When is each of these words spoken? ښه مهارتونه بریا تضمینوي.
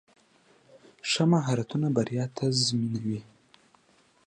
ښه 1.09 1.23
مهارتونه 1.31 1.87
بریا 1.95 2.25
تضمینوي. 2.37 3.19